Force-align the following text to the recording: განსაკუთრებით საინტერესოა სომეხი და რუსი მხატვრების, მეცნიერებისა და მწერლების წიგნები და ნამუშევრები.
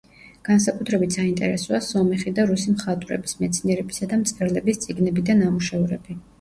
განსაკუთრებით 0.47 1.17
საინტერესოა 1.17 1.81
სომეხი 1.89 2.33
და 2.41 2.47
რუსი 2.53 2.75
მხატვრების, 2.79 3.37
მეცნიერებისა 3.45 4.11
და 4.15 4.23
მწერლების 4.25 4.85
წიგნები 4.89 5.29
და 5.33 5.41
ნამუშევრები. 5.47 6.23